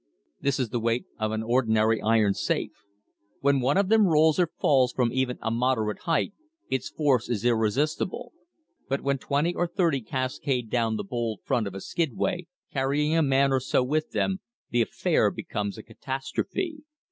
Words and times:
This 0.39 0.59
is 0.59 0.69
the 0.69 0.79
weight 0.79 1.05
of 1.19 1.31
an 1.31 1.43
ordinary 1.43 2.01
iron 2.01 2.33
safe. 2.33 2.71
When 3.41 3.59
one 3.59 3.77
of 3.77 3.89
them 3.89 4.07
rolls 4.07 4.39
or 4.39 4.49
falls 4.59 4.91
from 4.91 5.13
even 5.13 5.37
a 5.43 5.51
moderate 5.51 5.99
height, 6.05 6.33
its 6.71 6.89
force 6.89 7.29
is 7.29 7.45
irresistible. 7.45 8.33
But 8.89 9.01
when 9.01 9.19
twenty 9.19 9.53
or 9.53 9.67
thirty 9.67 10.01
cascade 10.01 10.71
down 10.71 10.95
the 10.95 11.03
bold 11.03 11.41
front 11.43 11.67
of 11.67 11.75
a 11.75 11.81
skidway, 11.81 12.47
carrying 12.73 13.15
a 13.15 13.21
man 13.21 13.53
or 13.53 13.59
so 13.59 13.83
with 13.83 14.09
them, 14.09 14.39
the 14.71 14.81
affair 14.81 15.29
becomes 15.29 15.77
a 15.77 15.83
catastrophe. 15.83 16.77